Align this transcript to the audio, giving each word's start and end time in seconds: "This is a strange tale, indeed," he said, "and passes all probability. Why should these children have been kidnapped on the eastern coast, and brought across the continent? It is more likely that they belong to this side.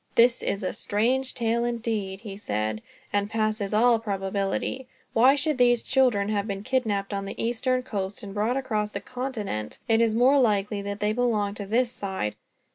"This 0.15 0.41
is 0.41 0.63
a 0.63 0.73
strange 0.73 1.35
tale, 1.35 1.63
indeed," 1.63 2.21
he 2.21 2.35
said, 2.35 2.81
"and 3.13 3.29
passes 3.29 3.71
all 3.71 3.99
probability. 3.99 4.87
Why 5.13 5.35
should 5.35 5.59
these 5.59 5.83
children 5.83 6.29
have 6.29 6.47
been 6.47 6.63
kidnapped 6.63 7.13
on 7.13 7.25
the 7.25 7.39
eastern 7.39 7.83
coast, 7.83 8.23
and 8.23 8.33
brought 8.33 8.57
across 8.57 8.89
the 8.89 8.99
continent? 8.99 9.77
It 9.87 10.01
is 10.01 10.15
more 10.15 10.39
likely 10.39 10.81
that 10.81 11.01
they 11.01 11.13
belong 11.13 11.53
to 11.53 11.67
this 11.67 11.91
side. 11.91 12.33